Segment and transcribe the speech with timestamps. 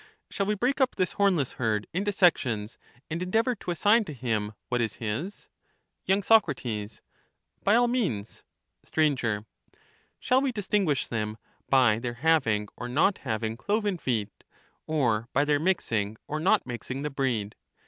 [0.31, 2.79] Shall we break up this hornless herd into sections,
[3.11, 5.47] and endeavour to assign to him what is his?
[6.09, 6.19] Y.
[6.21, 6.51] Soc.
[7.63, 8.43] By all means.
[8.83, 9.45] Sir.
[10.19, 11.37] Shall we distinguish them
[11.69, 14.29] by their having or not having cloven feet,
[14.87, 17.55] or by their mixing or not mixing the breed